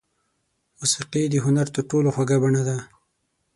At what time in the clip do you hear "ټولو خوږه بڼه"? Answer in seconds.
1.89-2.61